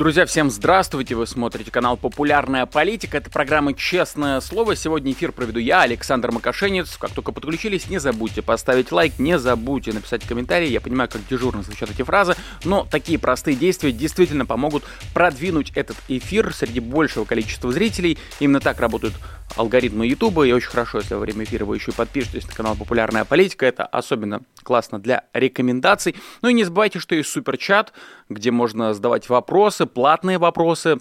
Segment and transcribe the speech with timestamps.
[0.00, 1.14] Друзья, всем здравствуйте!
[1.14, 3.18] Вы смотрите канал «Популярная политика».
[3.18, 4.74] Это программа «Честное слово».
[4.74, 6.96] Сегодня эфир проведу я, Александр Макашенец.
[6.96, 10.70] Как только подключились, не забудьте поставить лайк, не забудьте написать комментарий.
[10.70, 15.98] Я понимаю, как дежурно звучат эти фразы, но такие простые действия действительно помогут продвинуть этот
[16.08, 18.16] эфир среди большего количества зрителей.
[18.38, 19.12] Именно так работают
[19.56, 22.76] алгоритмы Ютуба, и очень хорошо, если во время эфира вы еще и подпишетесь на канал
[22.76, 23.66] «Популярная политика».
[23.66, 26.16] Это особенно классно для рекомендаций.
[26.42, 27.92] Ну и не забывайте, что есть суперчат,
[28.28, 30.98] где можно задавать вопросы, платные вопросы,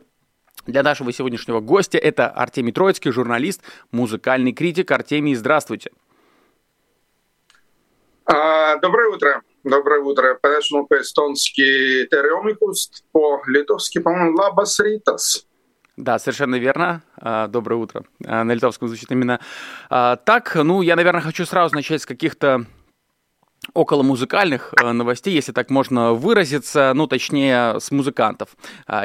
[0.65, 4.91] для нашего сегодняшнего гостя это Артемий Троицкий, журналист, музыкальный критик.
[4.91, 5.91] Артемий, здравствуйте.
[8.25, 9.41] А, доброе утро.
[9.63, 10.37] Доброе утро.
[10.41, 15.47] По-нашему по-эстонски «Тереомикуст», по-литовски, по-моему, «Лабас ритас».
[15.99, 17.03] Да, совершенно верно.
[17.17, 18.05] А, доброе утро.
[18.25, 19.41] А, на литовском звучит именно
[19.89, 20.55] а, так.
[20.55, 22.65] Ну, я, наверное, хочу сразу начать с каких-то
[23.73, 28.55] около музыкальных новостей, если так можно выразиться, ну, точнее, с музыкантов,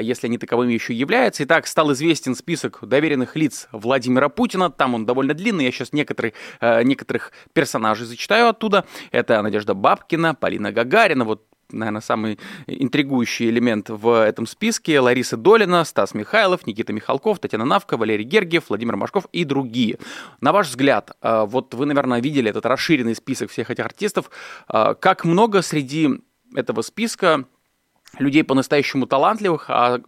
[0.01, 1.43] если они таковыми еще являются.
[1.43, 6.35] Итак, стал известен список доверенных лиц Владимира Путина, там он довольно длинный, я сейчас некоторых,
[6.63, 8.85] некоторых персонажей зачитаю оттуда.
[9.11, 15.01] Это Надежда Бабкина, Полина Гагарина, вот наверное, самый интригующий элемент в этом списке.
[15.01, 19.99] Лариса Долина, Стас Михайлов, Никита Михалков, Татьяна Навка, Валерий Гергиев, Владимир Машков и другие.
[20.41, 24.31] На ваш взгляд, э, вот вы, наверное, видели этот расширенный список всех этих артистов.
[24.69, 26.21] Э, как много среди
[26.55, 27.45] этого списка
[28.19, 30.01] людей по-настоящему талантливых, а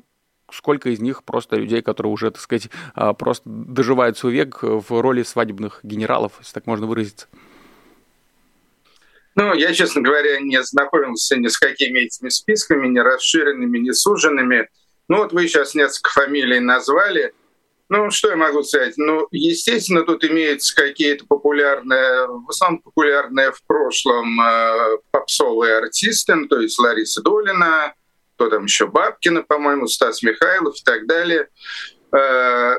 [0.51, 5.01] сколько из них просто людей, которые уже, так сказать, э, просто доживают свой век в
[5.01, 7.29] роли свадебных генералов, если так можно выразиться?
[9.37, 14.69] Ну, я, честно говоря, не знакомился ни с какими этими списками, ни расширенными, ни суженными.
[15.09, 17.35] Ну, вот вы сейчас несколько фамилий назвали.
[17.91, 18.95] Ну, что я могу сказать?
[18.97, 26.49] Ну, естественно, тут имеются какие-то популярные, в основном популярные в прошлом э, попсовые артисты, ну,
[26.49, 27.95] то есть Лариса Долина,
[28.35, 31.49] кто там еще, Бабкина, по-моему, Стас Михайлов и так далее.
[32.17, 32.79] Э,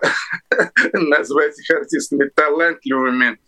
[0.94, 3.39] назвать их артистами талантливыми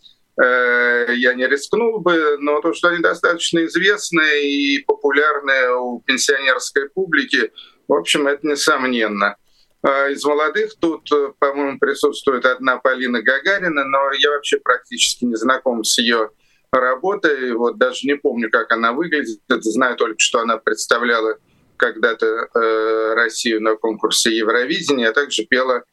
[0.42, 7.52] я не рискнул бы, но то, что они достаточно известны и популярны у пенсионерской публики,
[7.88, 9.36] в общем, это несомненно.
[9.82, 11.08] А из молодых тут,
[11.38, 16.30] по-моему, присутствует одна Полина Гагарина, но я вообще практически не знаком с ее
[16.70, 17.52] работой.
[17.52, 19.40] Вот даже не помню, как она выглядит.
[19.48, 21.36] Знаю только, что она представляла
[21.76, 25.84] когда-то э, Россию на конкурсе Евровидения, а также пела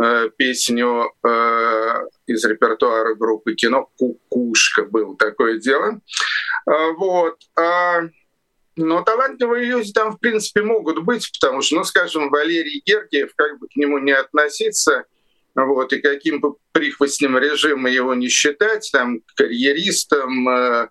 [0.00, 1.94] Э, песню э,
[2.26, 6.00] из репертуара группы кино «Кукушка» был такое дело.
[6.70, 7.36] Э, вот.
[7.58, 8.02] А,
[8.76, 13.58] но талантливые люди там, в принципе, могут быть, потому что, ну, скажем, Валерий Гергиев, как
[13.58, 15.04] бы к нему не относиться,
[15.56, 20.90] вот, и каким бы прихвостнем режима его не считать, там, карьеристом,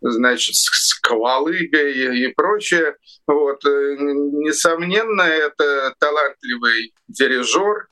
[0.00, 2.96] значит, сквалыгой и прочее,
[3.28, 7.86] вот, несомненно, это талантливый дирижер,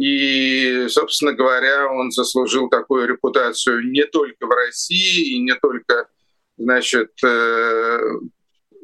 [0.00, 6.08] и, собственно говоря, он заслужил такую репутацию не только в России, и не только,
[6.56, 8.00] значит, э,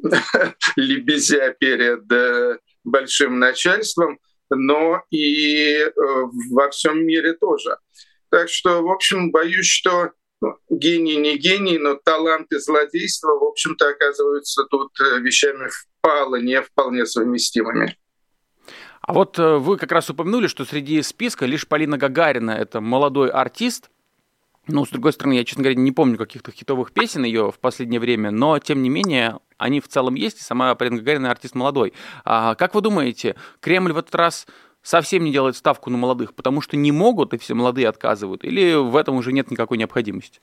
[0.77, 4.19] лебезя перед э, большим начальством,
[4.51, 5.91] но и э,
[6.51, 7.79] во всем мире тоже.
[8.29, 10.11] Так что, в общем, боюсь, что
[10.43, 16.61] ну, гений не гений, но талант и злодейство, в общем-то, оказываются тут вещами впало не
[16.61, 17.97] вполне совместимыми.
[19.07, 23.31] А вот э, вы как раз упомянули, что среди списка лишь Полина Гагарина– это молодой
[23.31, 23.89] артист.
[24.67, 28.01] Ну, с другой стороны, я, честно говоря, не помню каких-то хитовых песен ее в последнее
[28.01, 31.93] время, но, тем не менее, они в целом есть, и сама Полина Гагарина артист молодой.
[32.25, 34.49] А как вы думаете, Кремль в этот раз
[34.83, 38.75] совсем не делает ставку на молодых, потому что не могут, и все молодые отказывают, или
[38.75, 40.41] в этом уже нет никакой необходимости?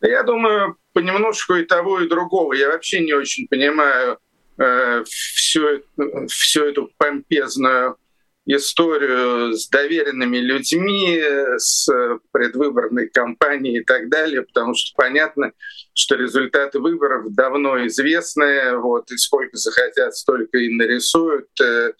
[0.00, 2.54] Я думаю, понемножку и того, и другого.
[2.54, 4.18] Я вообще не очень понимаю,
[4.58, 5.82] Э, всю,
[6.28, 7.96] всю эту помпезную
[8.44, 11.22] историю с доверенными людьми,
[11.56, 11.88] с
[12.32, 15.52] предвыборной кампанией и так далее, потому что понятно,
[15.94, 21.48] что результаты выборов давно известны, вот, и сколько захотят, столько и нарисуют.
[21.60, 21.92] Э,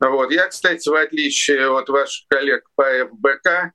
[0.00, 0.30] вот.
[0.30, 3.72] Я, кстати, в отличие от ваших коллег по ФБК,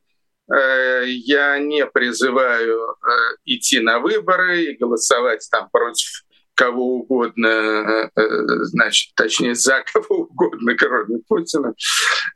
[0.52, 2.98] э, я не призываю
[3.46, 6.24] идти на выборы и голосовать там против
[6.56, 11.74] кого угодно, э, э, значит, точнее, за кого угодно, кроме Путина.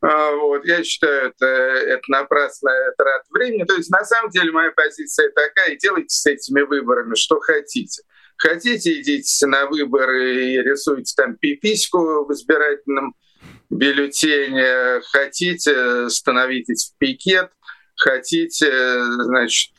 [0.01, 0.65] А, вот.
[0.65, 3.63] Я считаю, это, это напрасная трата времени.
[3.63, 8.03] То есть, на самом деле, моя позиция такая, делайте с этими выборами, что хотите.
[8.37, 13.15] Хотите, идите на выборы и рисуйте там пипиську в избирательном
[13.69, 15.01] бюллетень.
[15.11, 17.49] Хотите, становитесь в пикет.
[17.95, 18.71] Хотите,
[19.23, 19.71] значит,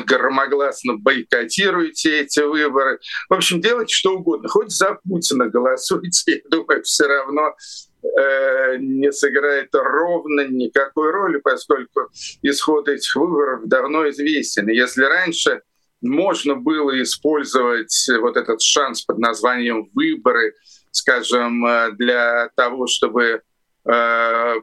[0.00, 2.98] громогласно бойкотируйте эти выборы.
[3.28, 4.48] В общем, делайте что угодно.
[4.48, 7.54] Хоть за Путина голосуйте, я думаю, все равно
[8.02, 12.10] э, не сыграет ровно никакой роли, поскольку
[12.42, 14.68] исход этих выборов давно известен.
[14.68, 15.62] И если раньше
[16.00, 20.54] можно было использовать вот этот шанс под названием выборы,
[20.90, 23.42] скажем, э, для того, чтобы
[23.90, 24.54] э,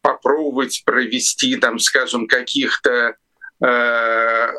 [0.00, 3.16] попробовать провести, там, скажем, каких-то
[3.64, 4.52] э,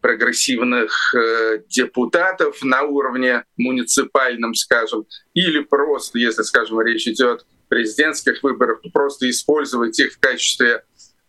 [0.00, 8.80] прогрессивных э, депутатов на уровне муниципальном, скажем, или просто, если, скажем, речь идет президентских выборов,
[8.92, 10.84] просто использовать их в качестве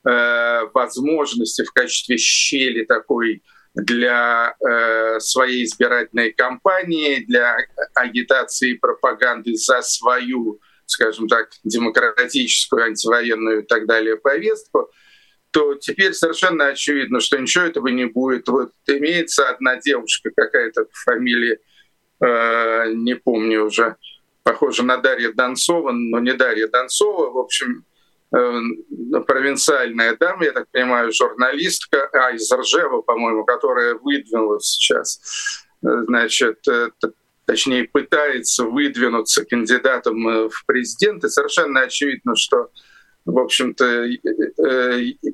[0.08, 3.44] э, возможности, в качестве щели такой
[3.74, 7.58] для э, своей избирательной кампании, для
[7.94, 14.90] агитации и пропаганды за свою, скажем так, демократическую, антивоенную и так далее повестку—
[15.52, 18.48] то теперь совершенно очевидно, что ничего этого не будет.
[18.48, 21.60] Вот имеется одна девушка какая-то фамилия,
[22.22, 23.98] э, не помню уже,
[24.44, 27.86] похожа на Дарья Донцова, но не Дарья Донцова, в общем,
[28.34, 35.20] э, провинциальная дама, я так понимаю, журналистка, а из Ржева, по-моему, которая выдвинула сейчас,
[35.84, 36.90] э, значит, э,
[37.46, 41.28] точнее пытается выдвинуться кандидатом э, в президенты.
[41.28, 42.70] Совершенно очевидно, что
[43.26, 44.08] в общем-то,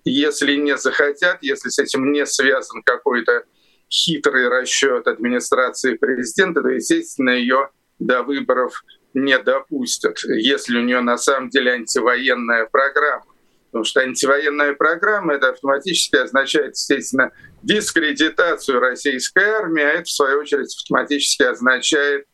[0.06, 3.44] если не захотят, если с этим не связан какой-то
[3.90, 7.70] хитрый расчет администрации президента, то, естественно, ее
[8.00, 13.26] до выборов не допустят, если у нее на самом деле антивоенная программа.
[13.68, 17.32] Потому что антивоенная программа это автоматически означает, естественно,
[17.64, 22.26] дискредитацию российской армии, а это, в свою очередь, автоматически означает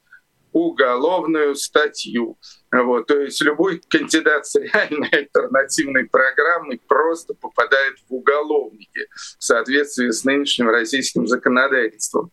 [0.54, 2.38] уголовную статью.
[2.72, 9.08] Вот, то есть любой кандидат с реальной альтернативной программой просто попадает в уголовники
[9.38, 12.32] в соответствии с нынешним российским законодательством.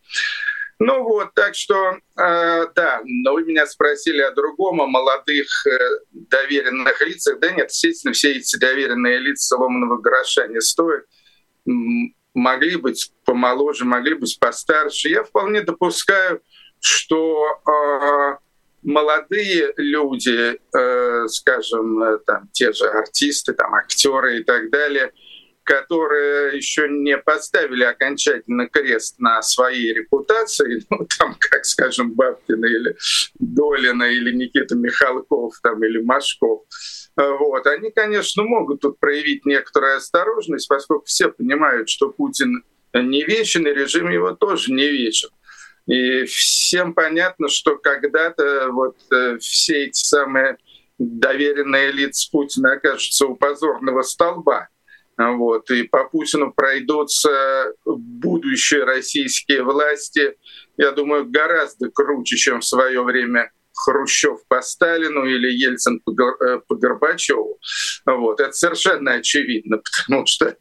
[0.83, 5.79] Ну вот, так что, э, да, но вы меня спросили о другом, о молодых э,
[6.11, 7.39] доверенных лицах.
[7.39, 11.05] Да нет, естественно, все эти доверенные лица ломаного гроша не стоят.
[12.33, 15.11] Могли быть помоложе, могли быть постарше.
[15.11, 16.41] Я вполне допускаю,
[16.81, 18.37] что э,
[18.83, 25.13] молодые люди, э, скажем, э, там те же артисты, там актеры и так далее,
[25.63, 32.97] которые еще не поставили окончательно крест на своей репутации, ну, там, как, скажем, Бабкина или
[33.39, 36.63] Долина, или Никита Михалков, там, или Машков,
[37.17, 43.67] вот, они, конечно, могут тут проявить некоторую осторожность, поскольку все понимают, что Путин не вечен,
[43.67, 45.29] и режим его тоже не вечен.
[45.87, 50.59] И всем понятно, что когда-то вот э, все эти самые
[50.99, 54.69] доверенные лица Путина окажутся у позорного столба.
[55.17, 60.37] Вот, и по Путину пройдутся будущие российские власти,
[60.79, 66.61] я думаю, гораздо круче, чем в свое время Хрущев по Сталину или Ельцин по, э,
[66.69, 67.59] Горбачеву.
[68.05, 68.41] Вот.
[68.41, 70.57] Это совершенно очевидно, потому что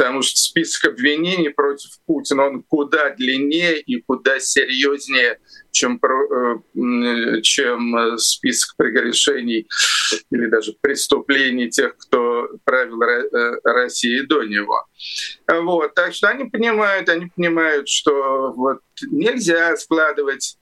[0.00, 5.38] потому что список обвинений против Путина, он куда длиннее и куда серьезнее,
[5.72, 9.68] чем, э, чем список прегрешений
[10.30, 14.86] или даже преступлений тех, кто правил э, Россией до него.
[15.46, 15.92] Вот.
[15.92, 20.56] Так что они понимают, они понимают, что вот нельзя складывать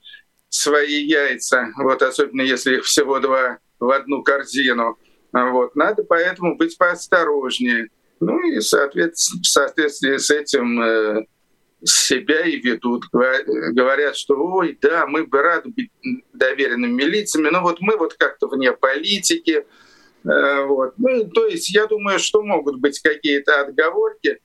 [0.49, 4.97] свои яйца, вот особенно если их всего два в одну корзину.
[5.31, 5.77] Вот.
[5.77, 7.87] Надо поэтому быть поосторожнее.
[8.19, 11.25] Ну и соответственно, в соответствии с этим э,
[11.83, 13.05] себя и ведут.
[13.11, 15.91] Говорят, что ой, да, мы бы рады быть
[16.33, 19.65] доверенными лицами, но вот мы вот как-то вне политики.
[20.25, 20.93] Э, вот.
[20.97, 24.39] Ну, то есть я думаю, что могут быть какие-то отговорки.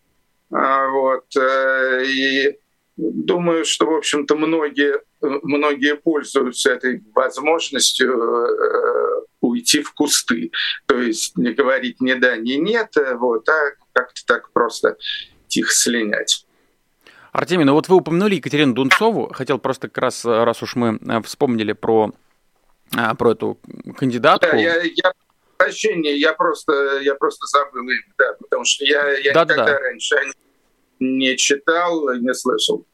[0.51, 1.25] А, вот.
[1.37, 2.59] Э, и
[2.97, 8.13] думаю, что, в общем-то, многие, многие пользуются этой возможностью
[9.65, 10.51] уйти в кусты.
[10.87, 14.97] То есть не говорить ни да, ни нет, э, вот, а как-то так просто
[15.49, 16.47] тихо слинять.
[17.33, 19.33] Артемий, ну вот вы упомянули Екатерину Дунцову.
[19.33, 22.13] Хотел просто как раз, э, раз уж мы э, вспомнили про,
[22.91, 23.59] про эту
[23.97, 24.51] кандидатку.
[24.53, 25.13] Да, я, я
[25.57, 29.79] прощения, я просто, я просто забыл да, потому что я, я да, никогда да.
[29.79, 30.17] раньше
[31.01, 32.87] не читал, не слышал.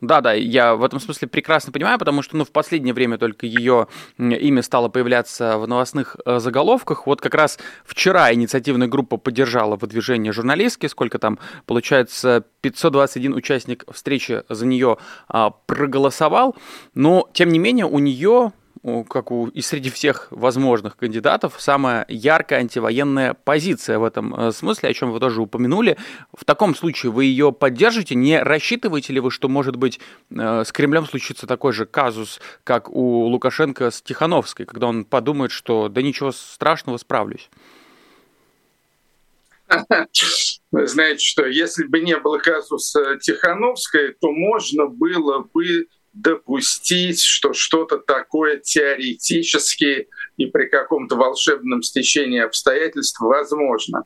[0.00, 3.46] Да, да, я в этом смысле прекрасно понимаю, потому что, ну, в последнее время только
[3.46, 3.86] ее
[4.18, 7.06] имя стало появляться в новостных э, заголовках.
[7.06, 14.42] Вот как раз вчера инициативная группа поддержала выдвижение журналистки, сколько там, получается, 521 участник встречи
[14.48, 14.96] за нее
[15.28, 16.56] а, проголосовал,
[16.94, 18.52] но, тем не менее, у нее
[19.08, 24.88] как у и среди всех возможных кандидатов, самая яркая антивоенная позиция в этом э, смысле,
[24.88, 25.98] о чем вы тоже упомянули.
[26.36, 28.14] В таком случае вы ее поддержите?
[28.14, 32.88] Не рассчитываете ли вы, что, может быть, э, с Кремлем случится такой же казус, как
[32.88, 37.50] у Лукашенко с Тихановской, когда он подумает, что да ничего страшного, справлюсь?
[40.72, 47.52] Вы знаете что, если бы не было казуса Тихановской, то можно было бы допустить, что
[47.52, 54.04] что-то такое теоретически и при каком-то волшебном стечении обстоятельств возможно.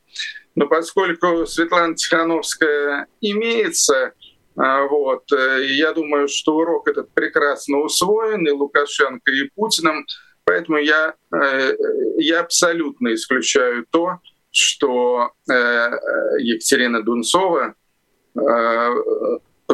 [0.55, 4.13] Но поскольку Светлана Тихановская имеется,
[4.57, 10.07] а, вот, э, я думаю, что урок этот прекрасно усвоен и Лукашенко, и Путиным,
[10.45, 11.77] поэтому я, э,
[12.19, 14.19] я абсолютно исключаю то,
[14.51, 15.91] что э,
[16.39, 17.75] Екатерина Дунцова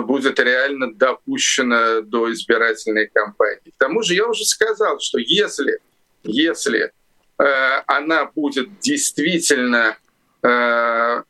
[0.02, 3.70] будет реально допущена до избирательной кампании.
[3.70, 5.80] К тому же я уже сказал, что если,
[6.22, 6.92] если
[7.38, 7.44] э,
[7.86, 9.96] она будет действительно
[10.42, 11.22] э,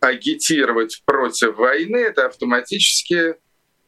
[0.00, 3.36] агитировать против войны, это автоматически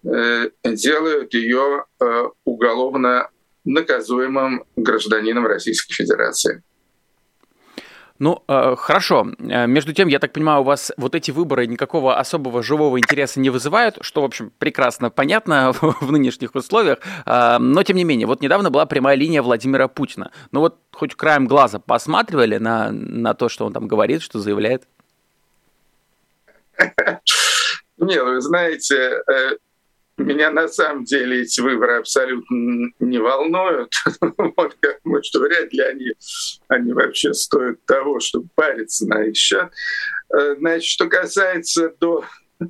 [0.04, 3.28] э, делают ее э, уголовно
[3.64, 6.62] наказуемым гражданином Российской Федерации.
[8.18, 9.26] Ну, э, хорошо.
[9.38, 13.40] Э, между тем, я так понимаю, у вас вот эти выборы никакого особого живого интереса
[13.40, 16.98] не вызывают, что, в общем, прекрасно понятно в, нынешних условиях.
[17.26, 20.30] Э, но, тем не менее, вот недавно была прямая линия Владимира Путина.
[20.52, 24.84] Ну вот хоть краем глаза посматривали на, на то, что он там говорит, что заявляет?
[27.98, 29.56] Не, вы знаете, э,
[30.22, 33.92] меня на самом деле эти выборы абсолютно не волнуют.
[34.20, 36.12] вот как мы, что вряд ли они,
[36.68, 39.70] они вообще стоят того, чтобы париться на их счет.
[40.34, 42.24] Э, значит, что касается до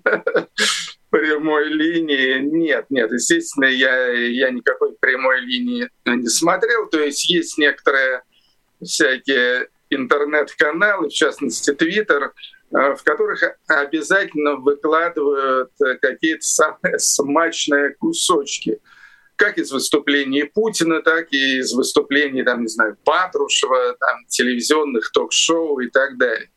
[1.11, 6.89] прямой линии, нет, нет, естественно, я, я никакой прямой линии не смотрел.
[6.89, 8.23] То есть есть некоторые
[8.83, 12.33] всякие интернет-каналы, в частности, Твиттер,
[12.77, 18.81] в которых обязательно выкладывают э, какие-то самые смачные кусочки
[19.37, 25.79] как из выступлений Путина, так и из выступлений, там, не знаю, Патрушева, там, телевизионных ток-шоу
[25.81, 26.49] и так далее.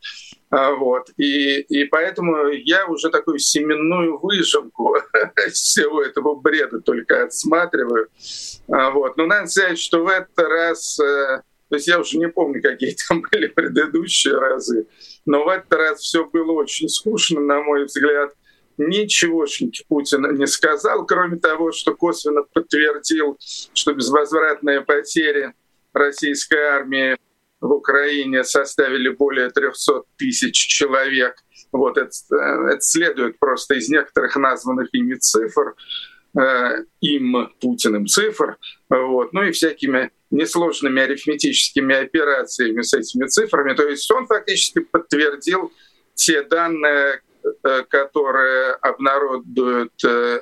[0.49, 1.09] А, вот.
[1.17, 4.97] И, и поэтому я уже такую семенную выжимку
[5.51, 8.07] всего этого бреда только отсматриваю.
[8.71, 9.17] А, вот.
[9.17, 12.95] Но надо сказать, что в этот раз э, то есть я уже не помню, какие
[13.07, 14.87] там были предыдущие разы.
[15.25, 18.33] Но в этот раз все было очень скучно, на мой взгляд.
[18.77, 23.37] Ничегошеньки Путин не сказал, кроме того, что косвенно подтвердил,
[23.73, 25.53] что безвозвратные потери
[25.93, 27.17] российской армии
[27.59, 31.35] в Украине составили более 300 тысяч человек.
[31.73, 35.75] Вот это, э, это следует просто из некоторых названных ими цифр.
[36.37, 38.57] Э, им, Путиным цифр,
[38.87, 43.73] вот, ну и всякими несложными арифметическими операциями с этими цифрами.
[43.73, 45.71] То есть он фактически подтвердил
[46.13, 47.21] те данные,
[47.63, 50.41] э, которые обнародуют э,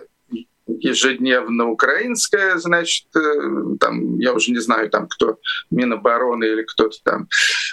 [0.67, 5.39] ежедневно украинская, значит, э, там, я уже не знаю, там кто,
[5.71, 7.27] Минобороны или кто-то там,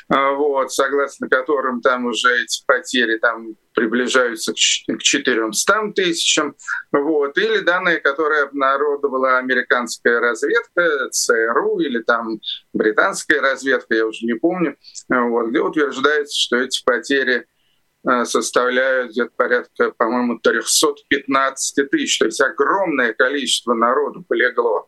[0.08, 6.54] а, вот, согласно которым там уже эти потери там приближаются к 400 тысячам,
[6.92, 12.40] вот, или данные, которые обнародовала американская разведка, ЦРУ или там
[12.72, 14.76] британская разведка, я уже не помню,
[15.08, 17.46] вот, где утверждается, что эти потери
[18.24, 22.18] составляют где-то порядка, по-моему, 315 тысяч.
[22.18, 24.86] То есть огромное количество народу полегло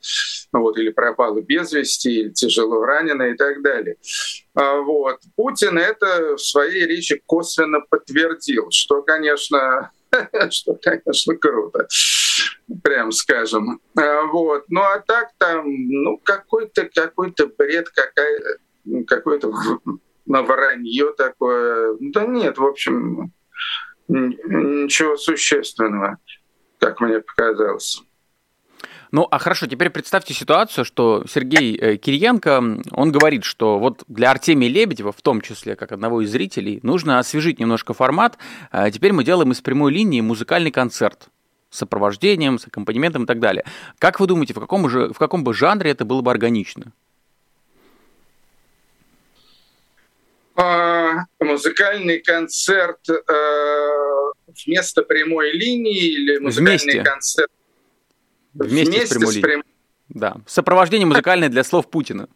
[0.53, 3.97] вот, или пропало без вести, или тяжело ранено и так далее.
[4.55, 5.21] А, вот.
[5.35, 9.91] Путин это в своей речи косвенно подтвердил, что, конечно,
[10.51, 11.89] что, конечно, круто,
[12.83, 13.81] прям скажем.
[13.97, 14.65] А, вот.
[14.69, 18.59] Ну а так там, ну какой-то какой-то бред, какая,
[19.07, 19.53] какой-то
[20.27, 21.97] на вранье такое.
[22.01, 23.33] Да нет, в общем,
[24.09, 26.19] ничего существенного,
[26.79, 28.03] как мне показалось.
[29.13, 34.31] Ну, а хорошо, теперь представьте ситуацию, что Сергей э, Кириенко, он говорит, что вот для
[34.31, 38.37] Артемия Лебедева, в том числе как одного из зрителей, нужно освежить немножко формат.
[38.71, 41.29] А теперь мы делаем из прямой линии музыкальный концерт
[41.71, 43.65] с сопровождением, с аккомпанементом и так далее.
[43.99, 46.93] Как вы думаете, в каком, же, в каком бы жанре это было бы органично?
[51.41, 53.13] Музыкальный концерт э,
[54.65, 57.03] вместо прямой линии или музыкальный вместе.
[57.03, 57.51] концерт
[58.55, 59.43] вместе, вместе с прямой линией.
[59.43, 59.63] Прям...
[60.09, 62.29] Да, сопровождение музыкальное для слов Путина.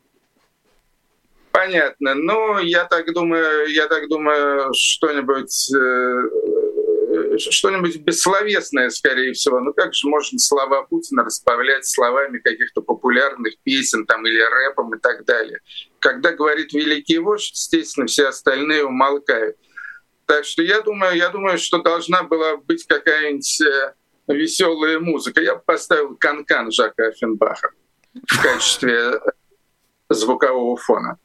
[1.52, 2.14] Понятно.
[2.14, 9.60] Ну, я так думаю, я так думаю, что-нибудь э, что-нибудь бессловесное, скорее всего.
[9.60, 14.98] Ну как же можно слова Путина расправлять словами каких-то популярных песен там, или рэпом и
[14.98, 15.60] так далее.
[16.00, 19.56] Когда говорит великий вождь, естественно, все остальные умолкают.
[20.26, 23.94] Так что я думаю, я думаю, что должна была быть какая-нибудь э,
[24.28, 25.40] веселая музыка.
[25.40, 27.70] Я бы поставил канкан Жака Оффенбаха
[28.26, 29.20] в качестве
[30.08, 31.18] звукового фона.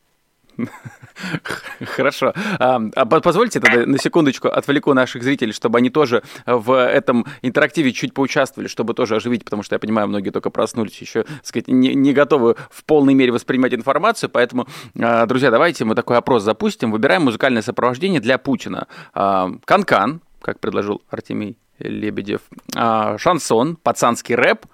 [1.85, 2.33] Хорошо.
[2.59, 7.91] А, а позвольте тогда на секундочку отвлеку наших зрителей, чтобы они тоже в этом интерактиве
[7.91, 11.67] чуть поучаствовали, чтобы тоже оживить, потому что я понимаю, многие только проснулись, еще, так сказать,
[11.67, 14.67] не, не готовы в полной мере воспринимать информацию, поэтому,
[14.99, 18.87] а, друзья, давайте мы такой опрос запустим, выбираем музыкальное сопровождение для Путина.
[19.13, 22.41] Канкан, как предложил Артемий Лебедев,
[22.73, 24.65] шансон, пацанский рэп,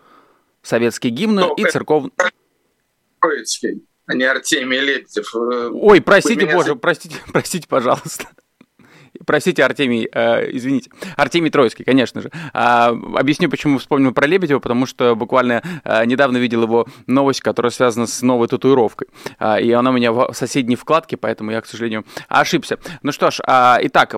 [0.62, 2.12] советские гимны и церковный...
[3.20, 5.34] Троицкий а не Артемий Лебедев.
[5.36, 6.56] Э, Ой, простите, меня...
[6.56, 8.26] боже, простите, простите, пожалуйста.
[9.26, 10.90] Простите, Артемий, э, извините.
[11.16, 12.32] Артемий Троицкий, конечно же.
[12.54, 17.72] А, объясню, почему вспомнил про Лебедева, потому что буквально а, недавно видел его новость, которая
[17.72, 19.10] связана с новой татуировкой.
[19.38, 22.80] А, и она у меня в соседней вкладке, поэтому я, к сожалению, ошибся.
[23.04, 24.16] Ну что ж, а, итак,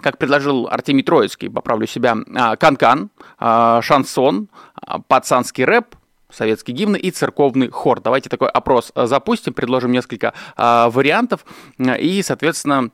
[0.00, 2.16] как предложил Артемий Троицкий, поправлю себя,
[2.58, 4.48] канкан, а, шансон,
[5.08, 5.94] пацанский рэп,
[6.36, 8.00] советские гимны и церковный хор.
[8.00, 11.44] Давайте такой опрос э, запустим, предложим несколько э, вариантов
[11.78, 12.90] и, соответственно,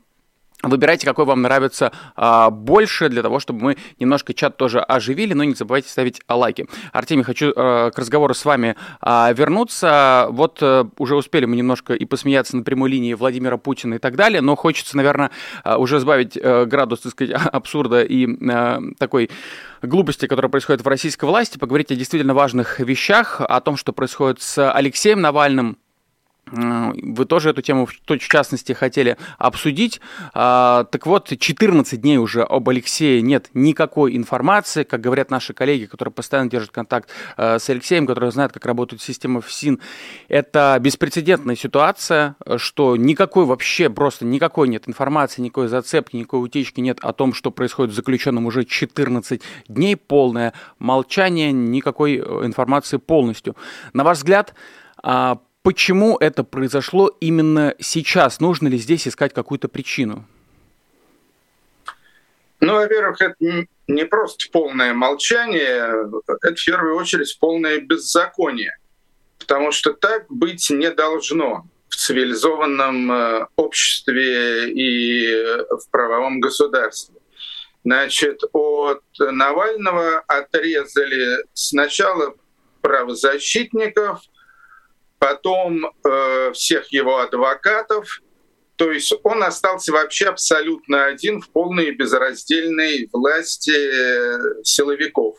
[0.62, 5.42] Выбирайте, какой вам нравится а, больше, для того, чтобы мы немножко чат тоже оживили, но
[5.42, 6.68] не забывайте ставить лайки.
[6.92, 10.28] Артемий, хочу а, к разговору с вами а, вернуться.
[10.30, 14.14] Вот а, уже успели мы немножко и посмеяться на прямой линии Владимира Путина и так
[14.14, 15.32] далее, но хочется, наверное,
[15.64, 19.30] а, уже сбавить а, градус, так сказать, абсурда и а, такой
[19.82, 24.40] глупости, которые происходят в российской власти, поговорить о действительно важных вещах, о том, что происходит
[24.40, 25.76] с Алексеем Навальным,
[26.52, 30.00] вы тоже эту тему в частности хотели обсудить.
[30.34, 34.84] А, так вот, 14 дней уже об Алексее нет никакой информации.
[34.84, 39.00] Как говорят наши коллеги, которые постоянно держат контакт э, с Алексеем, которые знают, как работает
[39.00, 39.80] система ФСИН,
[40.28, 46.98] это беспрецедентная ситуация, что никакой вообще, просто никакой нет информации, никакой зацепки, никакой утечки нет
[47.00, 49.96] о том, что происходит с заключенным уже 14 дней.
[49.96, 53.56] Полное молчание, никакой э, информации полностью.
[53.94, 54.54] На ваш взгляд,
[55.02, 58.40] а, Почему это произошло именно сейчас?
[58.40, 60.26] Нужно ли здесь искать какую-то причину?
[62.60, 66.08] Ну, во-первых, это не просто полное молчание,
[66.40, 68.76] это в первую очередь полное беззаконие,
[69.38, 75.34] потому что так быть не должно в цивилизованном э, обществе и
[75.70, 77.16] в правовом государстве.
[77.84, 82.34] Значит, от Навального отрезали сначала
[82.80, 84.22] правозащитников,
[85.22, 88.22] потом э, всех его адвокатов.
[88.74, 95.38] То есть он остался вообще абсолютно один в полной безраздельной власти э, силовиков.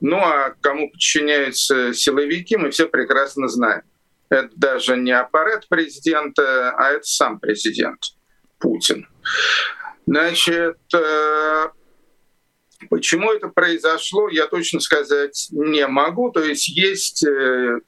[0.00, 3.82] Ну а кому подчиняются силовики, мы все прекрасно знаем.
[4.28, 7.98] Это даже не аппарат президента, а это сам президент
[8.60, 9.08] Путин.
[10.06, 11.68] Значит, э,
[12.88, 16.30] почему это произошло, я точно сказать не могу.
[16.30, 17.80] То есть есть э,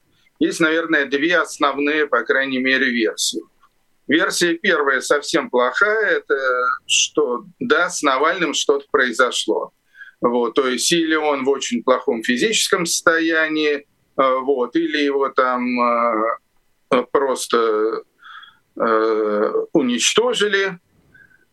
[0.43, 3.43] есть, наверное, две основные, по крайней мере, версии.
[4.09, 6.35] Версия первая совсем плохая, это
[6.85, 9.73] что да, с Навальным что-то произошло.
[10.21, 13.85] Вот, то есть или он в очень плохом физическом состоянии, э,
[14.17, 18.03] вот, или его там э, просто
[18.77, 20.79] э, уничтожили.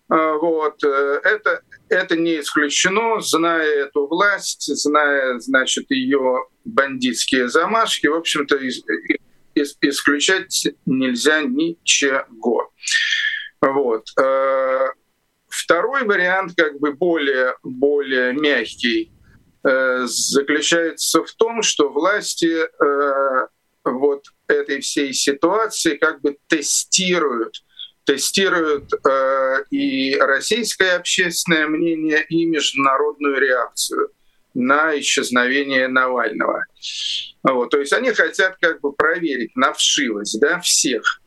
[0.08, 8.60] Вот, это, это не исключено, зная эту власть, зная, значит, ее бандитские замашки, в общем-то,
[9.56, 12.72] исключать нельзя ничего.
[13.62, 14.06] Вот.
[14.18, 14.88] Э,
[15.48, 19.12] второй вариант, как бы более, более мягкий,
[19.64, 23.48] э, заключается в том, что власти э,
[23.84, 27.64] вот этой всей ситуации как бы тестируют
[28.10, 34.10] тестируют э, и российское общественное мнение, и международную реакцию
[34.56, 36.66] на исчезновение Навального.
[37.44, 41.22] Вот, то есть они хотят как бы проверить на вшивость да, всех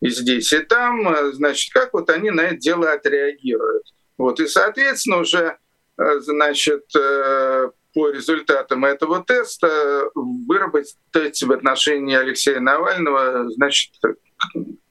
[0.00, 3.84] и здесь, и там, э, значит, как вот они на это дело отреагируют.
[4.16, 5.58] Вот, и, соответственно, уже
[5.98, 13.92] э, значит, э, по результатам этого теста выработать в отношении Алексея Навального значит,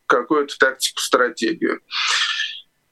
[0.06, 1.82] какую-то тактику, стратегию.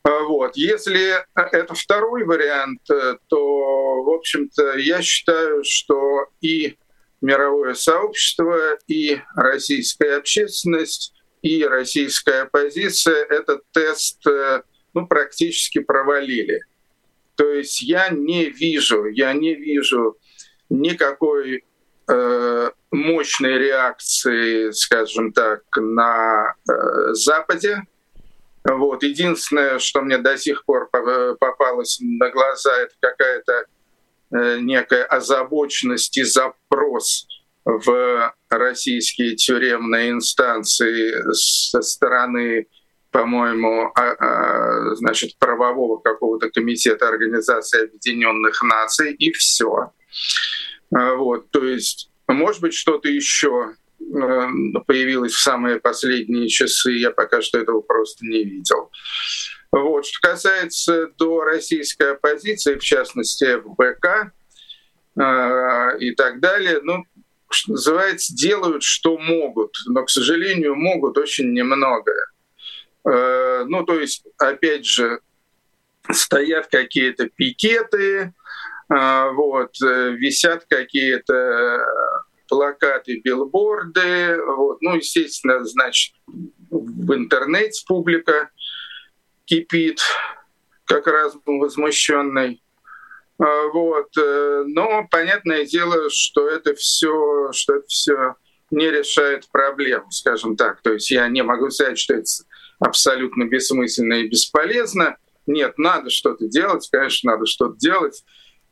[0.03, 0.55] А, вот.
[0.55, 6.77] Если это второй вариант, э, то, в общем-то, я считаю, что и
[7.21, 16.61] мировое сообщество, и российская общественность, и российская оппозиция этот тест э, ну, практически провалили.
[17.35, 20.17] То есть я не вижу, я не вижу
[20.69, 21.63] никакой
[22.07, 27.83] э, мощной реакции, скажем так, на э, Западе.
[28.63, 29.03] Вот.
[29.03, 33.65] Единственное, что мне до сих пор попалось на глаза, это какая-то
[34.33, 37.27] э, некая озабоченность и запрос
[37.63, 42.67] в российские тюремные инстанции со стороны,
[43.11, 49.91] по-моему, а, а, значит, правового какого-то комитета Организации Объединенных Наций, и все.
[50.93, 54.03] А, вот, то есть, может быть, что-то еще э,
[54.85, 58.91] появилось в самые последние часы, я пока что этого просто не видел.
[59.71, 60.05] Вот.
[60.05, 64.33] Что касается до российской оппозиции, в частности ФБК
[65.17, 67.05] э, и так далее, ну,
[67.49, 72.11] что называется, делают, что могут, но, к сожалению, могут очень немного.
[73.05, 75.19] Э, ну, то есть, опять же,
[76.09, 78.33] стоят какие-то пикеты,
[79.31, 81.85] вот, э, висят какие-то
[82.47, 86.13] плакаты, билборды, вот, ну, естественно, значит,
[86.69, 88.49] в интернете публика
[89.45, 90.01] кипит,
[90.85, 92.61] как раз возмущенный.
[93.39, 94.09] А, вот.
[94.17, 98.35] Э, но понятное дело, что это все, что это все
[98.71, 100.81] не решает проблем, скажем так.
[100.81, 102.25] То есть я не могу сказать, что это
[102.79, 105.17] абсолютно бессмысленно и бесполезно.
[105.47, 108.23] Нет, надо что-то делать, конечно, надо что-то делать.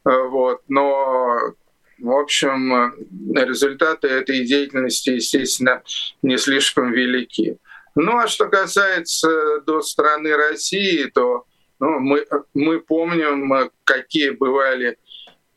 [0.03, 0.61] А, вот.
[0.67, 1.53] Но,
[1.99, 2.93] в общем,
[3.35, 5.83] результаты этой деятельности, естественно,
[6.21, 7.57] не слишком велики.
[7.95, 11.45] Ну а что касается до страны России, то
[11.79, 14.97] ну, мы, мы помним, какие бывали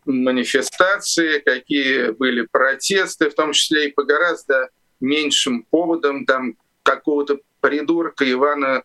[0.05, 8.31] манифестации, какие были протесты, в том числе и по гораздо меньшим поводам, там какого-то придурка
[8.31, 8.83] Ивана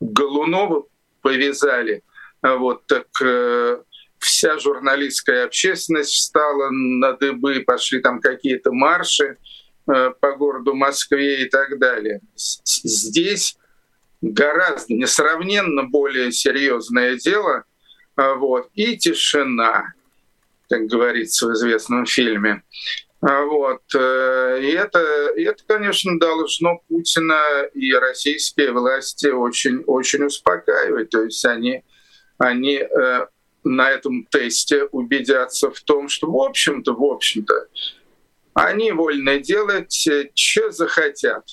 [0.00, 0.84] Голунова
[1.22, 2.02] повязали.
[2.42, 3.82] Вот так э,
[4.26, 9.38] вся журналистская общественность встала на дыбы, пошли там какие-то марши
[9.88, 12.20] э, по городу Москве и так далее.
[12.34, 13.56] Здесь
[14.20, 17.64] гораздо несравненно более серьезное дело,
[18.16, 19.92] а, вот, и тишина,
[20.68, 22.62] как говорится в известном фильме.
[23.20, 23.82] А, вот.
[23.94, 24.98] Э, и это,
[25.36, 31.10] это, конечно, должно Путина и российские власти очень, очень успокаивать.
[31.10, 31.82] То есть они,
[32.38, 33.26] они э,
[33.66, 37.68] на этом тесте убедятся в том, что, в общем-то, в общем-то,
[38.54, 41.44] они вольны делать, что захотят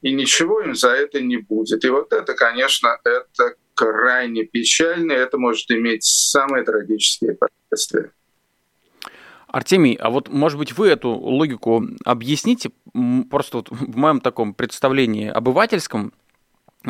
[0.00, 1.84] и ничего им за это не будет.
[1.84, 8.12] И вот это, конечно, это крайне печально, и это может иметь самые трагические последствия.
[9.48, 12.70] Артемий, а вот, может быть, вы эту логику объясните
[13.30, 16.12] просто вот в моем таком представлении обывательском,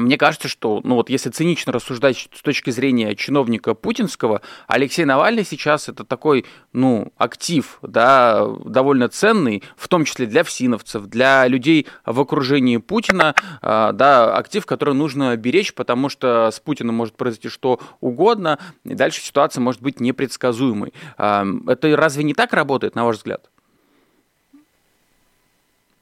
[0.00, 5.44] мне кажется, что, ну вот если цинично рассуждать с точки зрения чиновника путинского, Алексей Навальный
[5.44, 11.86] сейчас это такой, ну, актив, да, довольно ценный, в том числе для всиновцев, для людей
[12.06, 17.48] в окружении Путина, а, да, актив, который нужно беречь, потому что с Путиным может произойти
[17.48, 20.92] что угодно, и дальше ситуация может быть непредсказуемой.
[21.16, 23.50] Это разве не так работает, на ваш взгляд?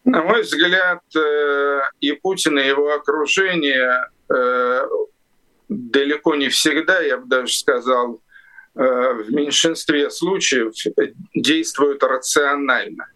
[0.06, 4.86] На мой взгляд, э, и Путин, и его окружение э,
[5.68, 8.22] далеко не всегда, я бы даже сказал,
[8.76, 10.74] э, в меньшинстве случаев
[11.34, 13.08] действуют рационально.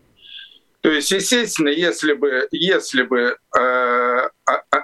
[0.81, 4.29] То есть, естественно, если бы, если бы э,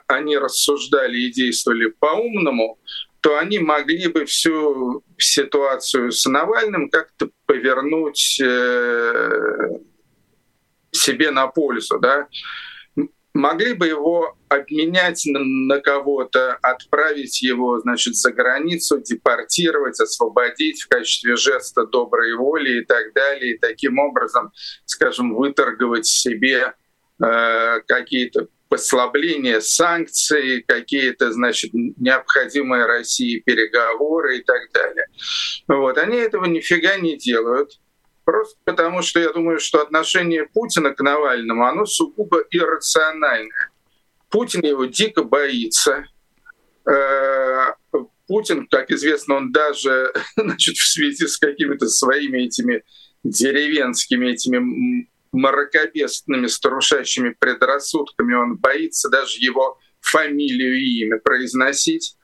[0.07, 2.79] они рассуждали и действовали по-умному,
[3.21, 8.40] то они могли бы всю ситуацию с Навальным как-то повернуть
[10.96, 12.26] себе на пользу, да,
[13.37, 21.37] могли бы его обменять на, кого-то, отправить его, значит, за границу, депортировать, освободить в качестве
[21.37, 24.52] жеста доброй воли и так далее, и таким образом,
[24.85, 26.74] скажем, выторговать себе
[27.22, 35.06] э, какие-то послабления санкций, какие-то, значит, необходимые России переговоры и так далее.
[35.68, 35.98] Вот.
[35.98, 37.78] Они этого нифига не делают.
[38.27, 43.71] Просто потому, что я думаю, что отношение Путина к Навальному, оно сугубо иррациональное.
[44.31, 46.07] Путин его дико боится.
[46.91, 47.75] Э,
[48.27, 52.83] Путин, как известно, он даже значит, в связи с какими-то своими этими
[53.23, 62.17] деревенскими, этими мракобесными, старушащими предрассудками, он боится даже его фамилию и имя произносить.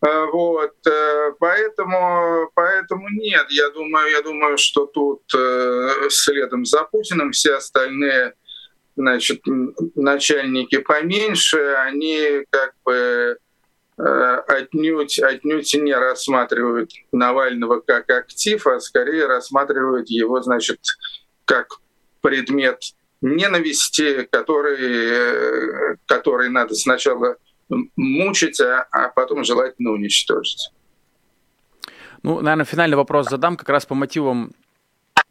[0.00, 6.84] Э, вот, э, поэтому, поэтому нет, я думаю, я думаю, что тут э, следом за
[6.84, 8.34] Путиным все остальные
[8.96, 9.42] значит,
[9.94, 13.38] начальники поменьше, они как бы
[13.96, 20.78] отнюдь, отнюдь не рассматривают Навального как актив, а скорее рассматривают его, значит,
[21.44, 21.78] как
[22.20, 22.80] предмет
[23.20, 27.36] ненависти, который, который надо сначала
[27.96, 30.70] мучить, а, потом желательно уничтожить.
[32.22, 34.52] Ну, наверное, финальный вопрос задам как раз по мотивам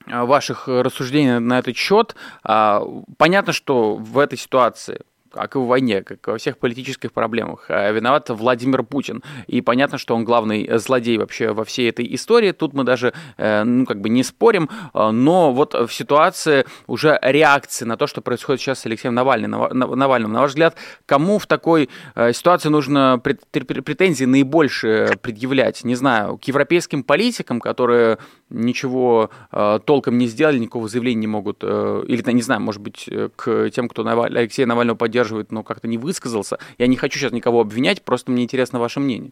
[0.05, 2.15] а, ваших рассуждений на этот счет.
[2.43, 2.81] А,
[3.17, 7.91] понятно, что в этой ситуации как и в войне, как во всех политических проблемах, а,
[7.91, 9.23] виноват Владимир Путин.
[9.47, 12.51] И понятно, что он главный злодей вообще во всей этой истории.
[12.51, 17.19] Тут мы даже, э, ну, как бы не спорим, а, но вот в ситуации уже
[17.21, 21.47] реакции на то, что происходит сейчас с Алексеем Навальным, Навальным, на ваш взгляд, кому в
[21.47, 25.83] такой э, ситуации нужно претензии наибольше предъявлять?
[25.83, 28.17] Не знаю, к европейским политикам, которые
[28.49, 33.69] ничего э, толком не сделали, никакого заявления не могут, или, не знаю, может быть, к
[33.69, 36.59] тем, кто Алексея Навального поддерживает, поддерживает, но как-то не высказался.
[36.77, 39.31] Я не хочу сейчас никого обвинять, просто мне интересно ваше мнение.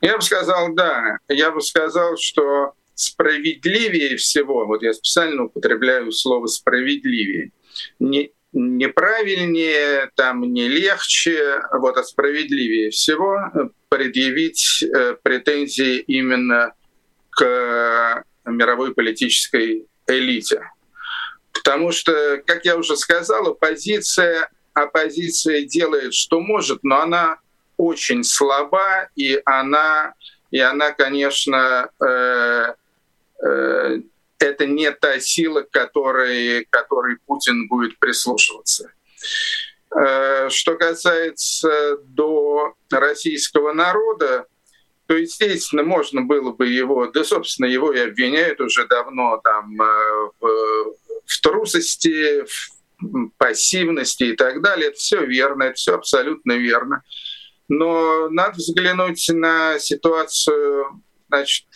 [0.00, 1.18] Я бы сказал, да.
[1.28, 7.50] Я бы сказал, что справедливее всего, вот я специально употребляю слово справедливее,
[7.98, 13.38] не, неправильнее, там не легче, вот, а справедливее всего
[13.88, 16.72] предъявить э, претензии именно
[17.30, 20.62] к мировой политической элите.
[21.66, 27.40] Потому что, как я уже сказал, оппозиция, оппозиция делает, что может, но она
[27.76, 30.14] очень слаба, и она,
[30.52, 32.74] и она конечно, э,
[33.44, 34.00] э,
[34.38, 38.92] это не та сила, к которой, которой Путин будет прислушиваться.
[39.90, 44.46] Э, что касается до российского народа,
[45.06, 50.30] то, естественно, можно было бы его, да, собственно, его и обвиняют уже давно там э,
[50.38, 50.94] в
[51.26, 54.88] в трусости, в пассивности и так далее.
[54.88, 57.02] Это все верно, это все абсолютно верно.
[57.68, 61.66] Но надо взглянуть на ситуацию значит,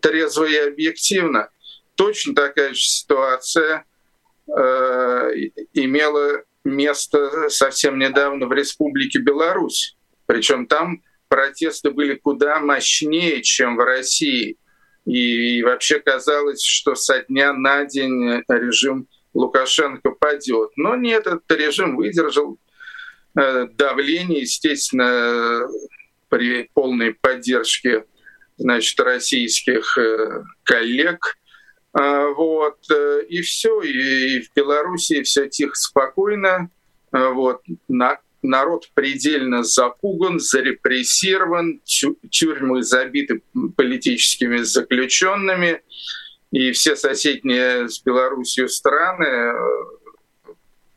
[0.00, 1.50] трезво и объективно.
[1.94, 3.84] Точно такая же ситуация
[4.48, 5.32] э,
[5.74, 9.96] имела место совсем недавно в Республике Беларусь.
[10.26, 14.56] Причем там протесты были куда мощнее, чем в России.
[15.06, 20.70] И вообще казалось, что со дня на день режим Лукашенко падет.
[20.76, 22.58] Но нет, этот режим выдержал
[23.38, 25.68] э, давление, естественно,
[26.28, 28.04] при полной поддержке
[28.56, 31.38] значит, российских э, коллег.
[31.92, 32.78] А, вот.
[32.90, 36.70] Э, и все, и в Беларуси все тихо, спокойно.
[37.12, 37.62] Вот.
[37.88, 41.80] На народ предельно запуган, зарепрессирован,
[42.30, 43.42] тюрьмы забиты
[43.76, 45.82] политическими заключенными,
[46.52, 49.54] и все соседние с Белоруссией страны э,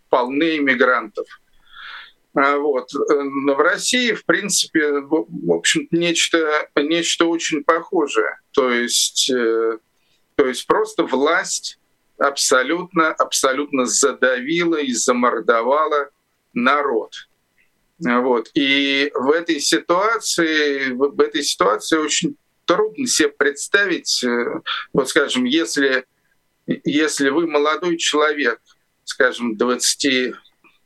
[0.09, 1.27] полны иммигрантов.
[2.33, 2.89] А вот.
[2.93, 8.39] Но в России, в принципе, в общем нечто, нечто очень похожее.
[8.51, 9.79] То есть, э,
[10.35, 11.79] то есть просто власть
[12.17, 16.09] абсолютно, абсолютно задавила и замордовала
[16.53, 17.28] народ.
[17.99, 18.49] Вот.
[18.53, 24.61] И в этой ситуации, в этой ситуации очень трудно себе представить, э,
[24.93, 26.05] вот скажем, если,
[26.67, 28.59] если вы молодой человек,
[29.03, 30.35] скажем, 20,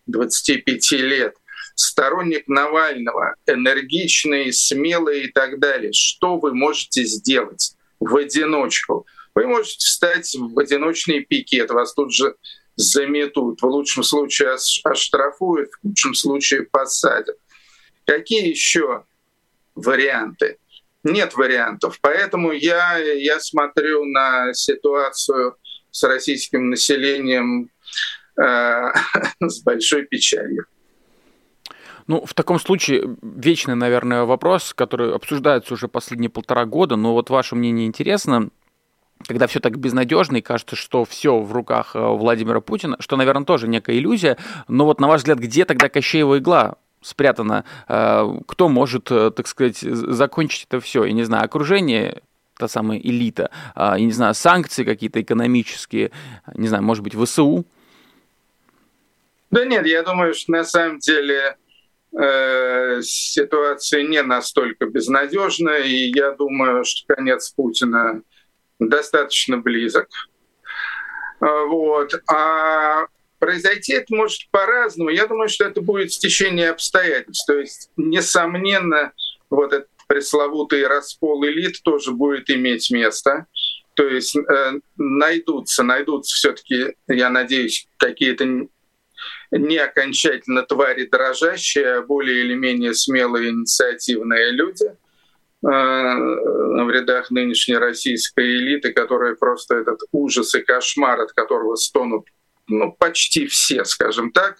[0.08, 1.36] 25 лет,
[1.76, 9.06] сторонник Навального, энергичный, смелый и так далее, что вы можете сделать в одиночку?
[9.36, 12.36] Вы можете встать в одиночный пикет, вас тут же
[12.76, 17.38] заметут, в лучшем случае оштрафуют, в худшем случае посадят.
[18.06, 19.06] Какие еще
[19.76, 20.58] варианты?
[21.04, 22.00] Нет вариантов.
[22.02, 25.56] Поэтому я, я смотрю на ситуацию
[25.92, 27.70] с российским населением
[28.42, 28.92] э,
[29.40, 30.66] с большой печалью.
[32.08, 37.30] Ну, в таком случае вечный, наверное, вопрос, который обсуждается уже последние полтора года, но вот
[37.30, 38.50] ваше мнение интересно
[39.28, 43.46] когда все так безнадежно и кажется, что все в руках э, Владимира Путина, что, наверное,
[43.46, 44.38] тоже некая иллюзия.
[44.68, 47.66] Но вот на ваш взгляд, где тогда Кощеева игла спрятана?
[47.88, 51.06] Э, кто может, э, так сказать, закончить это все?
[51.06, 52.22] Я не знаю, окружение
[52.58, 56.12] та самая элита, я не знаю, санкции какие-то экономические,
[56.54, 57.66] не знаю, может быть, ВСУ?
[59.50, 61.58] Да нет, я думаю, что на самом деле
[63.02, 68.22] ситуация не настолько безнадежная, и я думаю, что конец Путина
[68.89, 70.08] достаточно близок.
[71.39, 72.13] А, вот.
[72.28, 73.08] А
[73.39, 75.10] произойти это может по-разному.
[75.10, 77.46] Я думаю, что это будет стечение обстоятельств.
[77.46, 79.12] То есть, несомненно,
[79.50, 83.48] вот этот пресловутый раскол элит тоже будет иметь место.
[83.96, 88.67] То есть э, найдутся, найдутся все-таки, я надеюсь, какие-то
[89.52, 94.86] не окончательно твари дрожащие, а более или менее смелые инициативные люди–
[95.63, 102.26] в рядах нынешней российской элиты, которая просто этот ужас и кошмар, от которого стонут
[102.67, 104.58] ну, почти все, скажем так,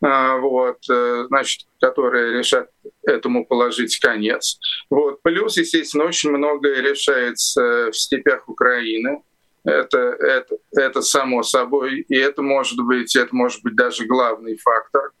[0.00, 2.68] вот, э, значит, которые решат
[3.02, 4.58] этому положить конец.
[4.90, 5.22] Вот.
[5.22, 9.22] Плюс, естественно, очень многое решается в степях Украины.
[9.64, 15.12] Это, это, это само собой, и это может быть, это может быть даже главный фактор.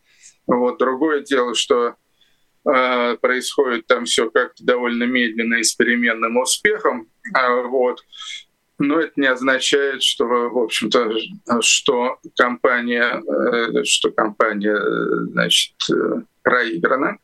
[0.46, 0.78] Вот.
[0.78, 1.94] Другое дело, что э,
[3.20, 7.08] происходит там все как-то довольно медленно и с переменным успехом.
[7.34, 8.02] А, вот.
[8.78, 11.12] Но это не означает, что, в общем-то,
[11.62, 14.78] что компания, э, что компания,
[15.32, 15.74] значит,
[16.42, 17.18] проиграна.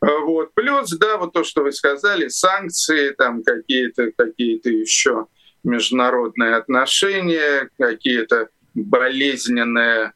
[0.00, 0.54] Вот.
[0.54, 5.26] Плюс, да, вот то, что вы сказали, санкции, там какие-то какие еще
[5.64, 10.12] международные отношения, какие-то болезненные э,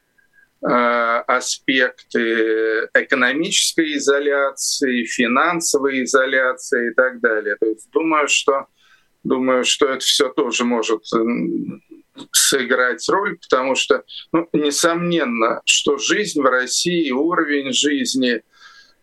[0.64, 7.56] аспекты экономической изоляции, финансовой изоляции и так далее.
[7.60, 8.66] То есть думаю, что
[9.24, 11.02] думаю, что это все тоже может
[12.30, 18.42] сыграть роль, потому что, ну, несомненно, что жизнь в России, уровень жизни,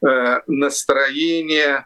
[0.06, 1.86] э, настроение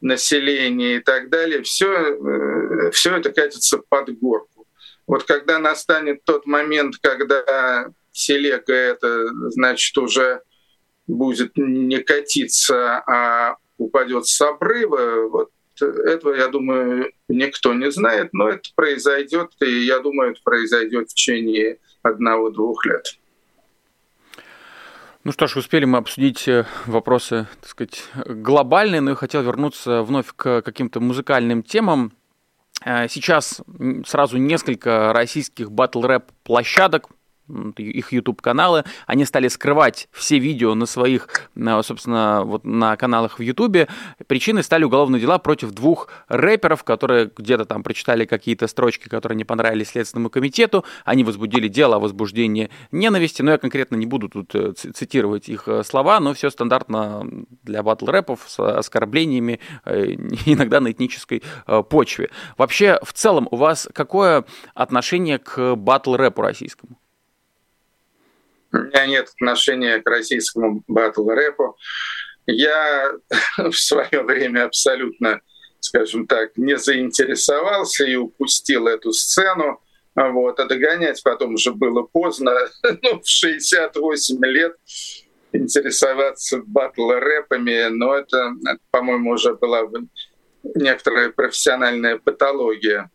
[0.00, 4.66] населения и так далее, все, э, все это катится под горку.
[5.06, 10.42] Вот когда настанет тот момент, когда телега это, значит, уже
[11.06, 15.50] будет не катиться, а упадет с обрыва, вот
[15.80, 21.14] этого, я думаю, никто не знает, но это произойдет, и я думаю, это произойдет в
[21.14, 23.18] течение одного-двух лет.
[25.24, 30.02] Ну что ж, успели мы обсудить э, вопросы, так сказать, глобальные, но я хотел вернуться
[30.02, 32.12] вновь к каким-то музыкальным темам.
[32.84, 33.60] Э, сейчас
[34.06, 37.08] сразу несколько российских батл-рэп площадок
[37.76, 41.28] их YouTube-каналы, они стали скрывать все видео на своих,
[41.82, 43.88] собственно, вот на каналах в YouTube.
[44.26, 49.44] Причиной стали уголовные дела против двух рэперов, которые где-то там прочитали какие-то строчки, которые не
[49.44, 50.84] понравились Следственному комитету.
[51.04, 55.68] Они возбудили дело о возбуждении ненависти, но я конкретно не буду тут э, цитировать их
[55.68, 57.26] э, слова, но все стандартно
[57.62, 60.04] для батл-рэпов с оскорблениями, э,
[60.46, 61.42] иногда на этнической
[61.90, 62.30] почве.
[62.58, 66.98] Вообще, в целом, у вас какое отношение к батл-рэпу российскому?
[68.72, 71.76] У меня нет отношения к российскому батл-рэпу.
[72.46, 73.12] Я
[73.58, 75.40] в свое время абсолютно,
[75.80, 79.80] скажем так, не заинтересовался и упустил эту сцену.
[80.14, 80.58] Вот.
[80.60, 82.52] А догонять потом уже было поздно.
[83.02, 84.76] ну, в 68 лет
[85.52, 88.52] интересоваться батл-рэпами, но это,
[88.90, 89.82] по-моему, уже была
[90.74, 93.10] некоторая профессиональная патология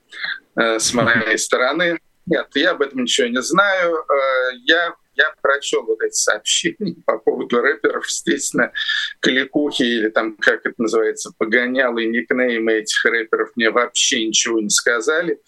[0.56, 2.00] э, с моей стороны.
[2.26, 3.96] Нет, я об этом ничего не знаю.
[3.96, 8.72] Э, я я прочел вот эти сообщения по поводу рэперов, естественно,
[9.20, 15.40] кликухи или там, как это называется, погонялы, никнеймы этих рэперов мне вообще ничего не сказали.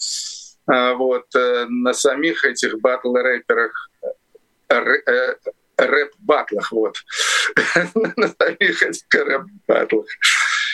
[0.66, 3.90] А вот э, на самих этих батл-рэперах
[4.70, 5.36] э, э,
[5.78, 6.96] рэп-батлах, вот,
[8.16, 10.06] на самих этих рэп-батлах.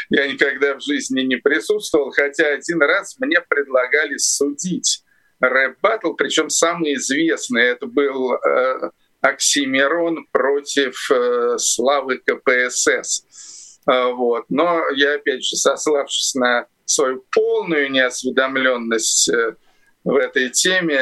[0.10, 5.04] Я никогда в жизни не присутствовал, хотя один раз мне предлагали судить
[5.39, 7.63] рэп-баттл, причем самый известный.
[7.63, 13.80] Это был э, Оксимирон против э, Славы КПСС.
[13.89, 14.45] Э, вот.
[14.49, 19.56] Но я, опять же, сославшись на свою полную неосведомленность э,
[20.04, 20.95] в этой теме,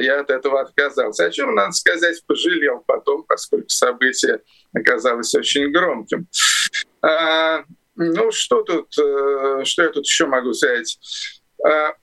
[0.00, 1.24] я от этого отказался.
[1.24, 4.40] О чем, надо сказать, пожалел потом, поскольку событие
[4.74, 6.26] оказалось очень громким.
[7.00, 7.64] А,
[7.96, 10.98] ну, что тут, э, что я тут еще могу сказать?
[11.64, 11.94] А,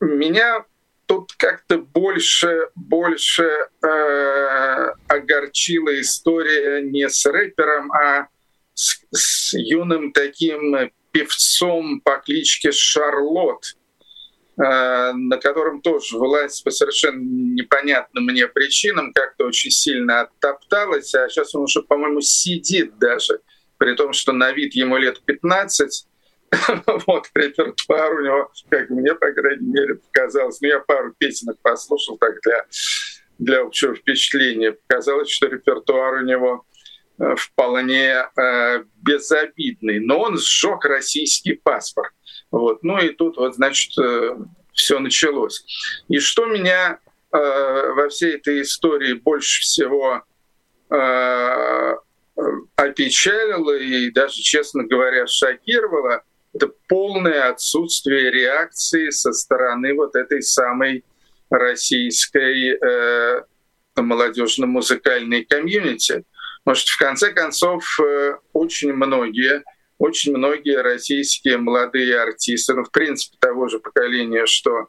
[0.00, 0.64] меня
[1.12, 8.28] тут как-то больше, больше э, огорчила история не с рэпером, а
[8.72, 13.76] с, с юным таким певцом по кличке Шарлот,
[14.56, 21.28] э, на котором тоже власть по совершенно непонятным мне причинам как-то очень сильно оттопталась, а
[21.28, 23.40] сейчас он уже, по-моему, сидит даже,
[23.76, 26.06] при том, что на вид ему лет 15,
[27.06, 30.60] вот репертуар у него, как мне, по крайней мере, показалось.
[30.60, 32.66] Ну, я пару песенок послушал так для,
[33.38, 34.72] для общего впечатления.
[34.72, 36.66] Показалось, что репертуар у него
[37.18, 40.00] э, вполне э, безобидный.
[40.00, 42.12] Но он сжег российский паспорт.
[42.50, 42.82] Вот.
[42.82, 44.36] Ну и тут вот, значит, э,
[44.74, 45.64] все началось.
[46.08, 46.98] И что меня
[47.32, 50.22] э, во всей этой истории больше всего
[50.90, 51.94] э,
[52.76, 56.22] опечалило и даже, честно говоря, шокировало,
[56.54, 61.04] это полное отсутствие реакции со стороны вот этой самой
[61.50, 63.42] российской э,
[63.96, 66.24] молодежно-музыкальной комьюнити.
[66.64, 69.62] Может, в конце концов, э, очень многие,
[69.98, 74.88] очень многие российские молодые артисты, ну, в принципе, того же поколения, что,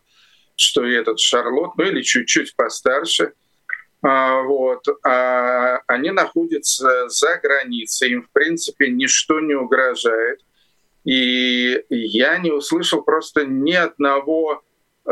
[0.55, 3.33] что и этот Шарлот, ну или чуть-чуть постарше,
[4.01, 10.41] а, вот, а они находятся за границей, им, в принципе, ничто не угрожает.
[11.03, 14.63] И я не услышал просто ни одного
[15.05, 15.11] э,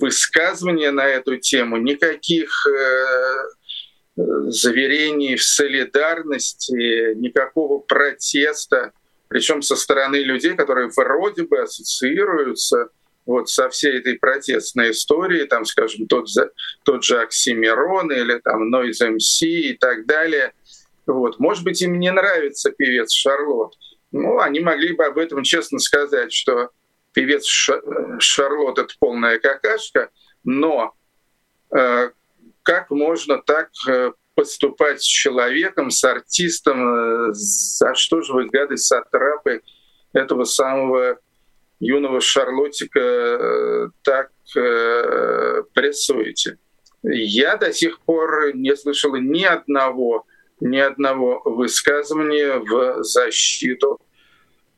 [0.00, 4.20] высказывания на эту тему, никаких э,
[4.50, 8.92] заверений в солидарности, никакого протеста,
[9.28, 12.88] причем со стороны людей, которые вроде бы ассоциируются
[13.26, 16.50] вот со всей этой протестной историей, там, скажем, тот, же,
[16.82, 20.54] тот же Оксимирон или там Noise MC и так далее.
[21.06, 21.38] Вот.
[21.38, 23.74] Может быть, им не нравится певец Шарлотт,
[24.12, 26.70] ну, они могли бы об этом честно сказать, что
[27.12, 30.10] певец Шарлотт— это полная какашка,
[30.44, 30.94] но
[31.70, 32.10] э,
[32.62, 38.76] как можно так э, поступать с человеком, с артистом, э, за что же вы, гады,
[38.76, 39.62] сатрапы
[40.12, 41.18] этого самого
[41.80, 46.58] юного Шарлотика э, так э, прессуете?
[47.02, 50.26] Я до сих пор не слышал ни одного
[50.60, 54.00] ни одного высказывания в защиту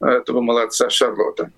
[0.00, 1.52] этого молодца Шарлотта.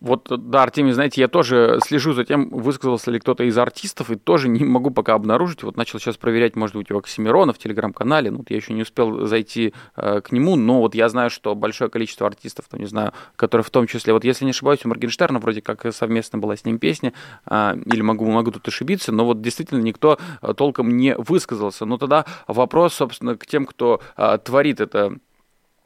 [0.00, 4.16] Вот, да, Артемий, знаете, я тоже слежу за тем, высказался ли кто-то из артистов, и
[4.16, 5.62] тоже не могу пока обнаружить.
[5.62, 8.30] Вот начал сейчас проверять, может быть, у Оксимирона в телеграм-канале.
[8.30, 11.54] Ну, вот я еще не успел зайти э, к нему, но вот я знаю, что
[11.54, 14.88] большое количество артистов, там, не знаю, которые в том числе, вот если не ошибаюсь, у
[14.88, 17.12] Моргенштерна вроде как совместно была с ним песня,
[17.44, 21.84] э, или могу, могу тут ошибиться, но вот действительно никто э, толком не высказался.
[21.84, 25.18] Но тогда вопрос, собственно, к тем, кто э, творит это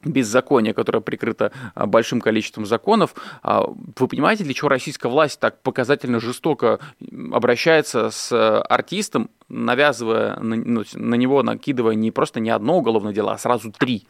[0.05, 3.15] беззаконие, которое прикрыто а, большим количеством законов.
[3.43, 6.79] А, вы понимаете, для чего российская власть так показательно жестоко
[7.31, 13.13] обращается с э, артистом, навязывая на, ну, на него, накидывая не просто не одно уголовное
[13.13, 14.07] дело, а сразу три?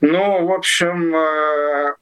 [0.00, 1.94] Ну, в общем, э,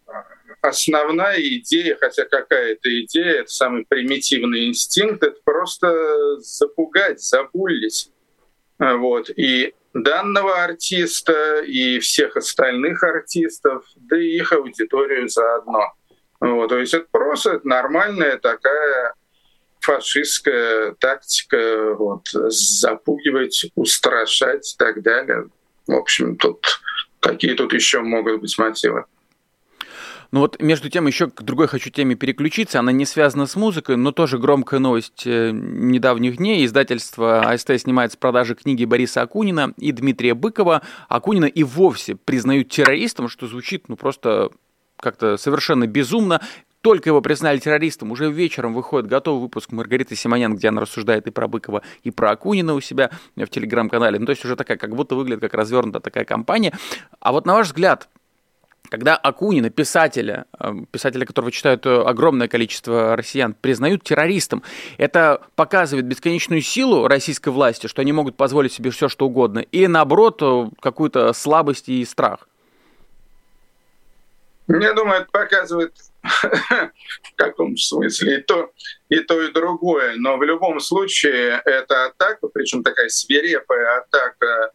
[0.62, 8.10] основная идея, хотя какая-то идея, это самый примитивный инстинкт, это просто запугать, забулить.
[8.78, 9.30] Вот.
[9.36, 15.92] И данного артиста и всех остальных артистов, да и их аудиторию заодно.
[16.40, 19.14] Вот, то есть это просто нормальная такая
[19.80, 25.48] фашистская тактика, вот, запугивать, устрашать и так далее.
[25.86, 26.80] В общем, тут
[27.20, 29.04] какие тут еще могут быть мотивы?
[30.32, 32.78] Ну вот между тем еще к другой хочу теме переключиться.
[32.78, 36.64] Она не связана с музыкой, но тоже громкая новость э, недавних дней.
[36.64, 40.82] Издательство АСТ снимает с продажи книги Бориса Акунина и Дмитрия Быкова.
[41.08, 44.50] Акунина и вовсе признают террористом, что звучит ну просто
[44.96, 46.40] как-то совершенно безумно.
[46.80, 51.30] Только его признали террористом, уже вечером выходит готовый выпуск Маргариты Симонян, где она рассуждает и
[51.30, 54.18] про Быкова, и про Акунина у себя в телеграм-канале.
[54.18, 56.72] Ну, то есть уже такая, как будто выглядит как развернутая такая компания.
[57.18, 58.08] А вот на ваш взгляд,
[58.88, 64.62] когда Акунина, писателя, э, писателя, которого читают э, огромное количество россиян, признают террористом,
[64.98, 69.86] это показывает бесконечную силу российской власти, что они могут позволить себе все, что угодно, и
[69.86, 72.48] наоборот, э, какую-то слабость и страх.
[74.68, 78.70] Я думаю, это показывает в каком смысле и то,
[79.08, 80.14] и то, и другое.
[80.16, 84.70] Но в любом случае это атака, причем такая свирепая атака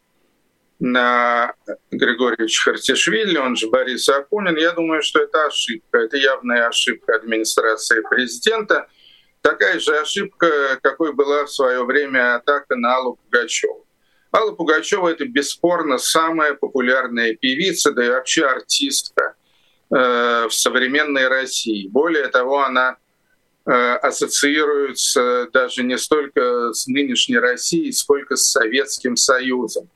[0.80, 8.02] Григорьевич Хартишвили, он же Борис Акунин, я думаю, что это ошибка, это явная ошибка администрации
[8.02, 8.88] президента.
[9.42, 13.86] Такая же ошибка, какой была в свое время атака на Аллу Пугачеву.
[14.36, 19.36] Алла Пугачева— это бесспорно самая популярная певица, да и вообще артистка
[19.92, 21.88] э, в современной России.
[21.88, 22.98] Более того, она
[23.66, 29.90] э, ассоциируется даже не столько с нынешней Россией, сколько с Советским Союзом.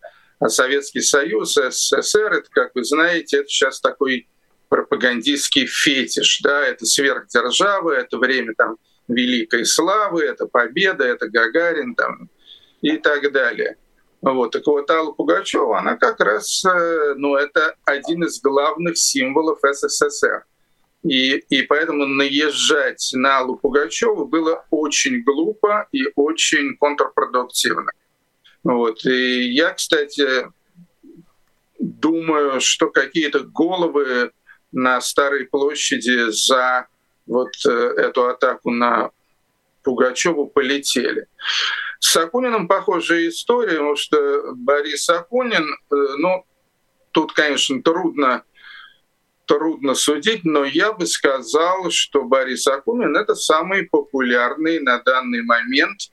[0.47, 4.27] Советский Союз, СССР, это, как вы знаете, это сейчас такой
[4.69, 8.77] пропагандистский фетиш, да, это сверхдержава, это время там
[9.07, 12.29] великой славы, это победа, это Гагарин там
[12.81, 13.77] и так далее.
[14.21, 14.51] Вот.
[14.51, 20.45] Так вот, Алла Пугачева, она как раз, э, ну, это один из главных символов СССР.
[21.03, 27.91] И, и поэтому наезжать на Аллу Пугачеву было очень глупо и очень контрпродуктивно.
[28.63, 29.05] Вот.
[29.05, 30.47] И я, кстати,
[31.79, 34.31] думаю, что какие-то головы
[34.71, 36.87] на Старой площади за
[37.25, 39.11] вот э, эту атаку на
[39.83, 41.27] Пугачеву полетели.
[41.99, 46.45] С Акуниным похожая история, потому что Борис Акунин, э, ну,
[47.11, 48.43] тут, конечно, трудно
[49.49, 56.11] трудно судить, но я бы сказал, что Борис Акунин— это самый популярный на данный момент,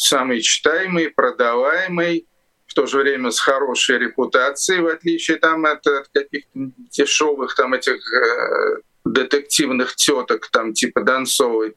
[0.00, 2.26] самый читаемый, продаваемый,
[2.66, 6.48] в то же время с хорошей репутацией, в отличие там, от, от каких-то
[6.90, 11.76] дешевых там этих э, детективных теток, там типа Донцовой.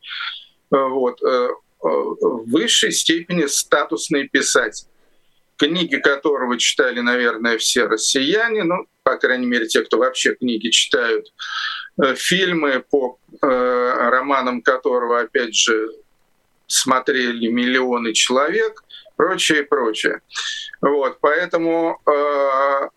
[0.69, 1.21] Вот.
[1.23, 1.49] Э,
[1.81, 4.87] в высшей степени статусный писатель
[5.57, 11.31] книги которого читали, наверное, все россияне, ну, по крайней мере, те, кто вообще книги читают,
[12.01, 13.47] э, фильмы по э,
[14.09, 15.89] романам которого, опять же,
[16.73, 18.83] смотрели миллионы человек,
[19.15, 20.21] прочее, прочее.
[20.81, 22.89] Вот, поэтому э,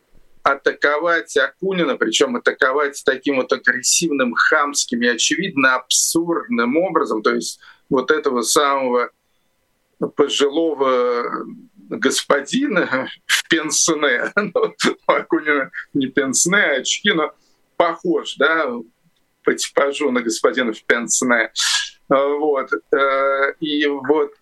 [0.42, 8.10] атаковать Акунина, причем атаковать таким вот агрессивным, хамским и очевидно абсурдным образом, то есть вот
[8.10, 9.10] этого самого
[10.14, 11.46] пожилого
[11.88, 14.74] господина в пенсне, ну,
[15.06, 17.32] Акунина не пенсне, а очки, но
[17.76, 18.72] похож, да,
[19.42, 21.52] по типажу на господина в пенсне.
[22.08, 22.70] Вот.
[22.92, 24.32] Э, и вот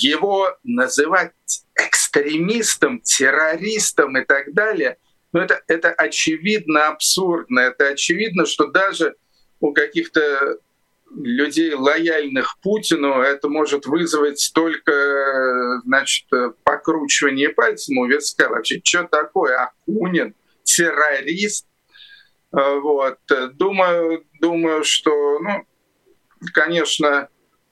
[0.00, 1.32] его называть
[1.74, 4.98] экстремистом, террористом и так далее,
[5.32, 7.60] ну это, это очевидно абсурдно.
[7.60, 9.16] Это очевидно, что даже
[9.60, 10.58] у каких-то
[11.16, 16.26] людей, лояльных Путину, это может вызвать только значит,
[16.64, 18.48] покручивание пальцем у виска.
[18.48, 19.56] Вообще, что такое?
[19.56, 21.66] Акунин, террорист.
[22.52, 23.18] Вот.
[23.54, 25.66] Думаю, думаю, что, ну,
[26.52, 27.28] конечно,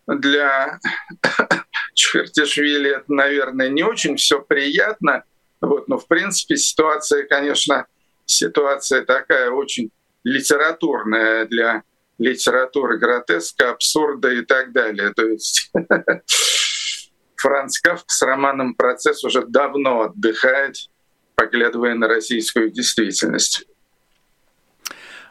[0.06, 0.80] для
[1.94, 5.24] Чхартишвили это, наверное, не очень все приятно.
[5.60, 7.86] Вот, но, в принципе, ситуация, конечно,
[8.26, 9.90] ситуация такая очень
[10.24, 11.82] литературная для
[12.18, 15.12] литературы гротеска, абсурда и так далее.
[15.14, 15.72] То есть
[17.36, 20.76] Франц Кафка с романом «Процесс» уже давно отдыхает,
[21.34, 23.66] поглядывая на российскую действительность.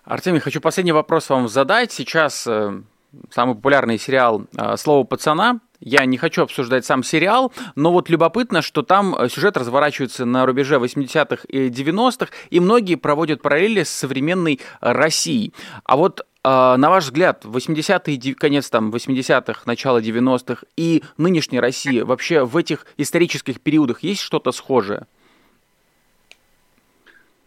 [0.03, 1.91] Артемий, хочу последний вопрос вам задать.
[1.91, 2.81] Сейчас э,
[3.29, 5.59] самый популярный сериал э, «Слово пацана».
[5.79, 10.45] Я не хочу обсуждать сам сериал, но вот любопытно, что там э, сюжет разворачивается на
[10.45, 15.53] рубеже 80-х и 90-х, и многие проводят параллели с современной Россией.
[15.83, 22.43] А вот на ваш взгляд, 80-е, конец там 80-х, начало 90-х и нынешняя Россия, вообще
[22.45, 25.05] в этих исторических периодах есть что-то схожее?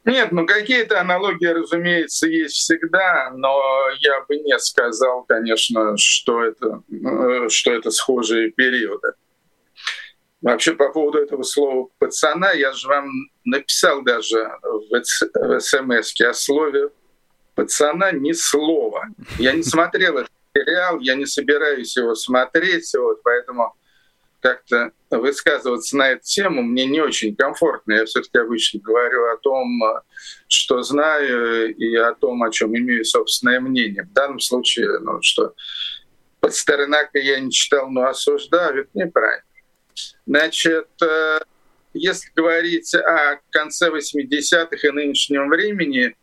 [0.05, 3.59] Нет, ну какие-то аналогии, разумеется, есть всегда, но
[4.01, 9.13] я бы не сказал, конечно, что это, э, что это схожие периоды.
[10.43, 13.09] Вообще по поводу этого слова «пацана» я же вам
[13.47, 16.91] написал даже в смс о слове
[17.55, 19.07] пацана ни слова.
[19.39, 23.75] Я не смотрел этот сериал, я не собираюсь его смотреть, вот, поэтому
[24.45, 27.95] как-то высказываться на эту тему мне не очень комфортно.
[27.95, 29.83] Я все-таки обычно говорю о том,
[30.49, 34.03] что знаю, и о том, о чем имею собственное мнение.
[34.03, 35.55] В данном случае, ну что,
[36.41, 39.45] под Старынака я не читал, но осуждаю, это неправильно.
[40.27, 41.39] Значит, э,
[41.95, 46.15] если говорить о конце 80-х и нынешнем времени,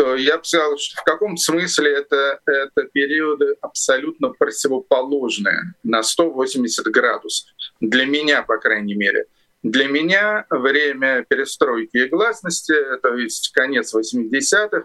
[0.00, 6.86] то я бы сказал, что в каком смысле это, это периоды абсолютно противоположные на 180
[6.86, 7.50] градусов.
[7.82, 9.26] Для меня, по крайней мере.
[9.62, 12.72] Для меня время перестройки и гласности,
[13.02, 14.84] то есть конец 80-х,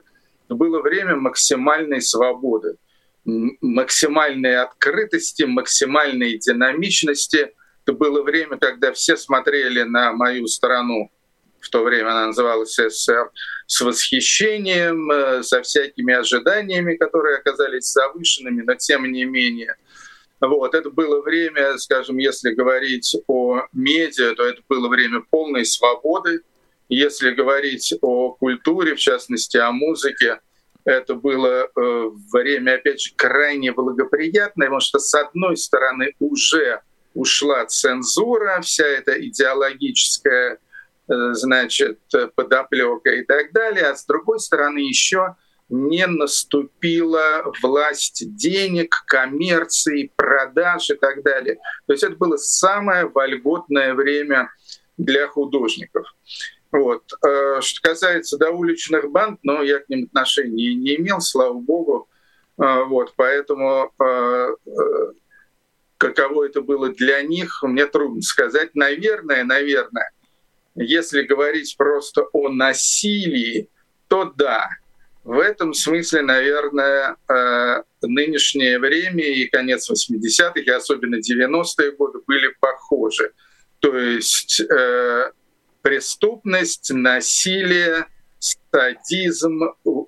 [0.50, 2.76] было время максимальной свободы,
[3.24, 7.54] максимальной открытости, максимальной динамичности.
[7.86, 11.10] Это было время, когда все смотрели на мою страну
[11.66, 13.32] в то время она называлась СССР,
[13.66, 19.76] с восхищением, э, со всякими ожиданиями, которые оказались завышенными, но тем не менее.
[20.40, 26.42] Вот, это было время, скажем, если говорить о медиа, то это было время полной свободы.
[26.88, 30.40] Если говорить о культуре, в частности, о музыке,
[30.84, 36.82] это было э, время, опять же, крайне благоприятное, потому что, с одной стороны, уже
[37.16, 40.65] ушла цензура, вся эта идеологическая Э,
[41.08, 42.00] значит,
[42.36, 45.36] подоплека и так далее, а с другой стороны еще
[45.70, 51.56] не наступила власть денег, коммерции, продаж и так далее.
[51.88, 54.50] То есть это было самое вольготное время
[54.98, 56.08] для художников.
[56.72, 57.04] Вот.
[57.26, 62.08] Э, что касается до уличных банд, но я к ним отношения не имел, слава богу.
[62.62, 63.14] Э, вот.
[63.16, 63.92] Поэтому
[65.98, 68.76] каково это было для них, мне трудно сказать.
[68.76, 70.12] Наверное, наверное,
[70.76, 73.70] если говорить просто о насилии,
[74.08, 74.70] то да,
[75.24, 82.54] в этом смысле, наверное, э, нынешнее время и конец 80-х, и особенно 90-е годы были
[82.60, 83.32] похожи.
[83.80, 85.32] То есть э,
[85.82, 88.06] преступность, насилие,
[88.40, 89.62] садизм,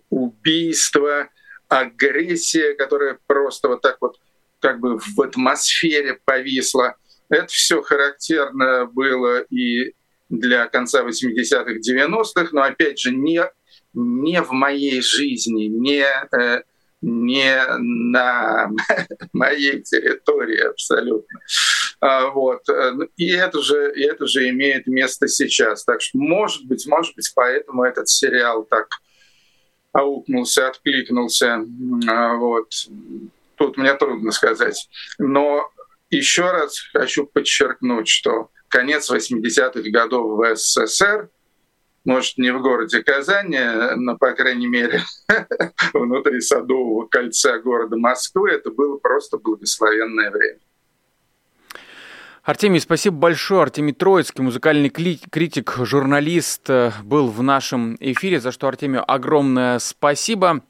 [0.09, 1.29] убийство,
[1.67, 4.19] агрессия, которая просто вот так вот
[4.59, 6.95] как бы в атмосфере повисла.
[7.29, 9.93] Это все характерно было и
[10.29, 13.41] для конца 80-х, 90-х, но опять же не,
[13.93, 16.05] не в моей жизни, не,
[16.35, 16.63] э,
[17.01, 18.69] не на
[19.33, 21.39] моей территории абсолютно.
[21.99, 22.63] А, вот.
[23.15, 25.83] И это, же, и это же имеет место сейчас.
[25.83, 28.87] Так что, может быть, может быть, поэтому этот сериал так
[29.93, 31.65] аукнулся, откликнулся.
[32.07, 32.71] А, вот.
[33.55, 34.87] Тут мне трудно сказать.
[35.17, 35.71] Но
[36.09, 41.29] еще раз хочу подчеркнуть, что конец 80-х годов в СССР,
[42.05, 43.59] может, не в городе Казани,
[43.97, 45.01] но, по крайней мере,
[45.93, 50.59] внутри Садового кольца города Москвы, это было просто благословенное время.
[52.43, 53.63] Артемий, спасибо большое.
[53.63, 60.63] Артемий Троицкий, музыкальный критик, журналист, э, был в нашем эфире, за что Артемию огромное спасибо.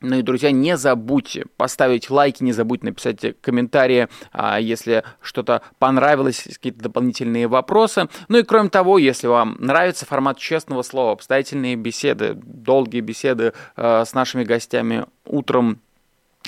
[0.00, 6.44] Ну и, друзья, не забудьте поставить лайки, не забудьте написать комментарии, а, если что-то понравилось,
[6.44, 8.08] какие-то дополнительные вопросы.
[8.28, 14.04] Ну и кроме того, если вам нравится формат честного слова, обстоятельные беседы, долгие беседы э,
[14.04, 15.80] с нашими гостями утром,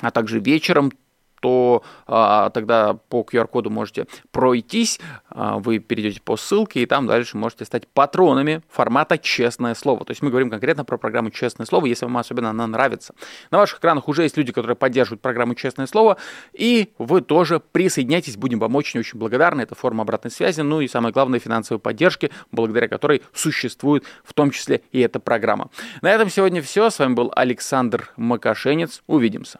[0.01, 0.93] а также вечером,
[1.41, 7.35] то а, тогда по QR-коду можете пройтись, а, вы перейдете по ссылке, и там дальше
[7.35, 10.05] можете стать патронами формата «Честное слово».
[10.05, 13.13] То есть мы говорим конкретно про программу «Честное слово», если вам особенно она нравится.
[13.49, 16.17] На ваших экранах уже есть люди, которые поддерживают программу «Честное слово»,
[16.53, 19.61] и вы тоже присоединяйтесь, будем вам очень-очень благодарны.
[19.61, 24.51] Это форма обратной связи, ну и самое главное, финансовой поддержки, благодаря которой существует в том
[24.51, 25.69] числе и эта программа.
[26.01, 26.89] На этом сегодня все.
[26.89, 29.01] С вами был Александр Макашенец.
[29.07, 29.59] Увидимся.